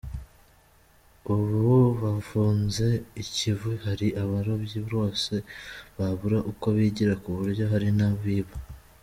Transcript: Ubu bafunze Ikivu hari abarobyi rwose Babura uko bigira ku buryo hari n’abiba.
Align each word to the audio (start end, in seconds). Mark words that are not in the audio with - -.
Ubu 1.33 1.75
bafunze 2.01 2.85
Ikivu 3.21 3.69
hari 3.85 4.07
abarobyi 4.23 4.77
rwose 4.87 5.33
Babura 5.97 6.37
uko 6.51 6.65
bigira 6.77 7.13
ku 7.21 7.29
buryo 7.37 7.63
hari 7.71 7.89
n’abiba. 7.97 8.55